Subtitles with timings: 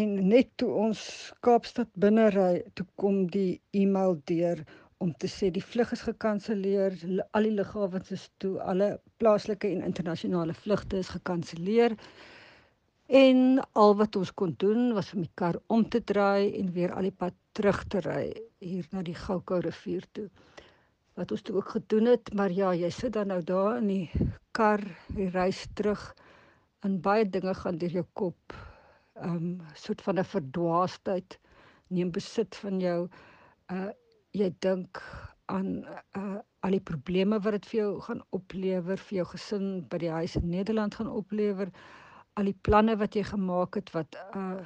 [0.00, 1.00] En net toe ons
[1.44, 4.60] Kaapstad binne ry, toe kom die e-mail deur
[5.04, 6.94] om te sê die vlug is gekanselleer,
[7.36, 8.88] al die lughawens is toe, alle
[9.20, 11.96] plaaslike en internasionale vlugte is gekanselleer.
[13.20, 16.94] En al wat ons kon doen was om die kar om te draai en weer
[16.94, 18.22] al die pad terug te ry
[18.62, 20.28] hier na die Goukou rivier toe.
[21.18, 24.26] Wat ons toe ook gedoen het, maar ja, jy sit dan nou daar in die
[24.56, 24.84] kar,
[25.16, 26.12] die reis terug
[26.86, 28.60] en baie dinge gaan deur jou kop.
[29.22, 31.38] Um soort van 'n verdwaasdheid
[31.88, 33.08] neem besit van jou.
[33.72, 33.90] Uh
[34.32, 35.02] jy dink
[35.46, 35.84] aan
[36.16, 40.10] uh al die probleme wat dit vir jou gaan oplewer, vir jou gesin by die
[40.10, 41.72] huis in Nederland gaan oplewer
[42.40, 44.60] al die planne wat jy gemaak het wat uh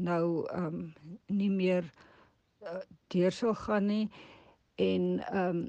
[0.00, 0.76] nou um
[1.28, 1.84] nie meer
[2.64, 2.80] uh,
[3.12, 4.06] deur sou gaan nie
[4.80, 5.60] en um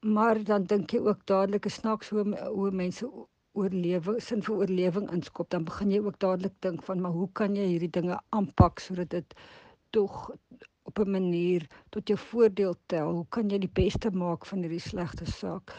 [0.00, 3.08] maar dan dink jy ook dadelik is snaaks hoe hoe mense
[3.52, 7.56] oorlewe sin vir oorlewing inskop dan begin jy ook dadelik dink van maar hoe kan
[7.56, 9.34] jy hierdie dinge aanpak sodat dit
[9.90, 10.30] tog
[10.90, 13.12] op 'n manier tot jou voordeel tel?
[13.12, 15.74] Hoe kan jy die beste maak van hierdie slegte saak?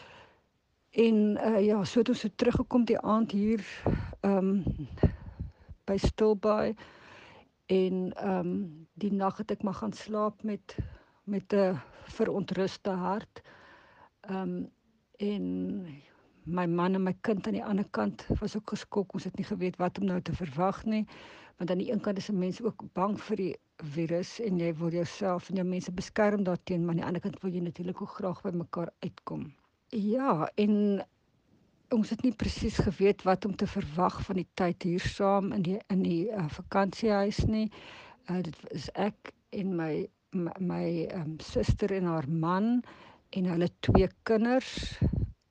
[0.90, 3.64] En uh, ja, so het ons so teruggekom die aand hier
[4.20, 4.88] ehm um,
[5.84, 6.74] by Stilbaai.
[7.66, 10.76] En ehm um, die nag het ek maar gaan slaap met
[11.24, 13.42] met 'n verontruste hart.
[14.20, 14.70] Ehm um,
[15.16, 15.86] en
[16.44, 19.14] my man en my kind aan die ander kant was ook geskok.
[19.14, 21.06] Ons het nie geweet wat om nou te verwag nie.
[21.56, 23.54] Want aan die een kant is mense ook bang vir die
[23.94, 27.40] virus en jy wil jouself en jou mense beskerm daarteen, maar aan die ander kant
[27.42, 29.52] wil jy natuurlik ook graag by mekaar uitkom.
[29.88, 31.02] Ja, en
[31.92, 35.62] ons het nie presies geweet wat om te verwag van die tyd hier saam in
[35.66, 37.68] die in die uh, vakansiehuis nie.
[38.30, 39.92] Uh, dit is ek en my
[40.32, 42.78] my, my um, suster en haar man
[43.36, 44.96] en hulle twee kinders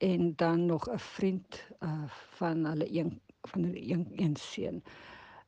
[0.02, 2.04] en dan nog 'n vriend uh,
[2.38, 4.84] van hulle een van hulle een een seun.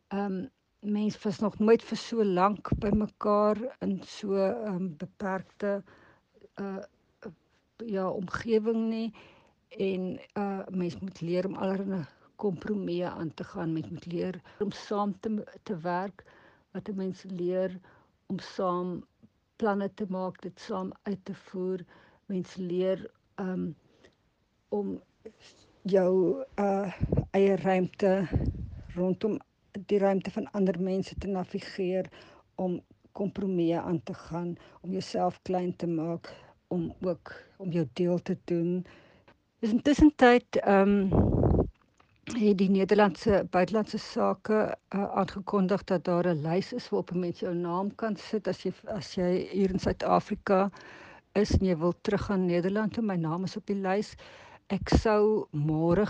[0.08, 4.66] Ehm um, mense was nog nooit vir so lank by mekaar in so 'n um,
[4.66, 5.84] ehm, beperkte
[6.62, 6.84] uh
[7.86, 9.14] ja omgewing nie
[9.70, 12.04] en uh mens moet leer om allerlei
[12.36, 13.73] kompromieë aan te gaan.
[13.73, 16.23] Mens moet leer om saam te te werk.
[16.72, 17.80] Wat 'n mens leer
[18.26, 19.06] om saam
[19.56, 21.86] planne te maak, dit saam uit te voer.
[22.26, 23.76] Mens leer um
[24.73, 25.02] om
[25.95, 26.11] jou
[26.61, 26.94] uh
[27.34, 28.11] eie ruimte
[28.95, 29.39] rondom
[29.89, 32.10] die ruimte van ander mense te navigeer
[32.61, 32.80] om
[33.17, 36.30] kompromieë aan te gaan, om jouself klein te maak
[36.73, 38.86] om ook om jou deel te doen.
[39.60, 41.70] Dis intussen tyd ehm um,
[42.23, 44.60] het die Nederlandse buitelandse sake
[44.95, 48.64] uh, aangekondig dat daar 'n lys is waarop 'n mens jou naam kan sit as
[48.64, 50.70] jy as jy hier in Suid-Afrika
[51.33, 54.16] is en jy wil teruggaan Nederland en my naam is op die lys.
[54.72, 56.06] Ek sou môre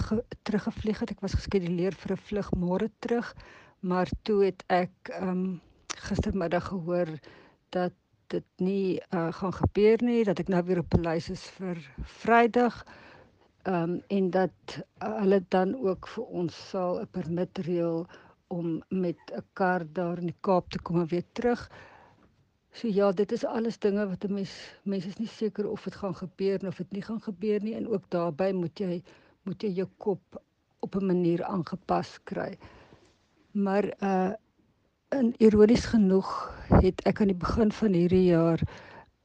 [0.45, 1.11] teruggevlieg het.
[1.11, 3.33] Ek was geskeduleer vir 'n vlug môre terug,
[3.81, 5.61] maar toe het ek ehm um,
[6.07, 7.09] gistermiddag gehoor
[7.69, 7.93] dat
[8.27, 11.77] dit nie uh, gaan gebeur nie dat ek nou weer op lys is vir
[12.21, 12.85] Vrydag.
[13.65, 18.05] Ehm um, en dat uh, hulle dan ook vir ons sal 'n permit reël
[18.47, 21.69] om met 'n kar daar in die Kaap te kom en weer terug.
[22.73, 24.53] So ja, dit is alles dinge wat 'n mens
[24.83, 27.87] mense is nie seker of dit gaan gebeur of dit nie gaan gebeur nie en
[27.87, 29.03] ook daarbey moet jy
[29.43, 30.41] moet jy jou kop
[30.79, 32.57] op 'n manier aangepas kry.
[33.51, 34.31] Maar uh
[35.09, 36.29] en ironies genoeg
[36.81, 38.59] het ek aan die begin van hierdie jaar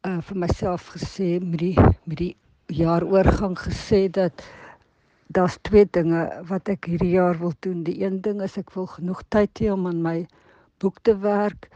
[0.04, 2.36] uh vir myself gesê met die met die
[2.66, 4.44] jaaroorgang gesê dat
[5.26, 7.82] daar's twee dinge wat ek hierdie jaar wil doen.
[7.82, 10.26] Die een ding is ek wil genoeg tyd hê om aan my
[10.78, 11.70] boek te werk,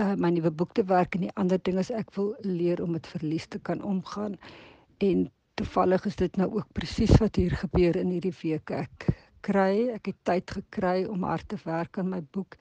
[0.00, 2.92] uh my nuwe boek te werk en die ander ding is ek wil leer om
[2.96, 4.36] met verlies te kan omgaan.
[5.04, 5.26] En
[5.56, 8.70] toevallig is dit nou ook presies wat hier gebeur in hierdie week.
[8.70, 9.06] Ek
[9.46, 12.58] kry, ek het tyd gekry om hard te werk aan my boek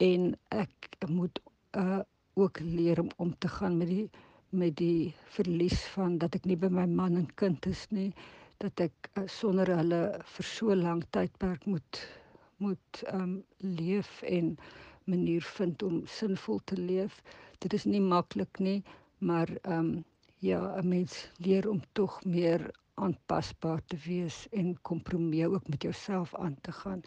[0.00, 1.42] en ek moet
[1.76, 2.00] uh
[2.34, 4.08] ook leer om om te gaan met die
[4.56, 8.08] met die verlies van dat ek nie by my man en kind is nie
[8.64, 10.00] dat ek uh, sonder hulle
[10.34, 12.00] vir so lank tydperk moet
[12.64, 14.54] moet um leef en
[15.04, 17.22] manier vind om sinvol te leef.
[17.58, 18.82] Dit is nie maklik nie
[19.22, 20.04] maar um
[20.38, 26.34] ja 'n mens leer om tog meer aanpasbaar te wees en kompromie ook met jouself
[26.34, 27.00] aan te gaan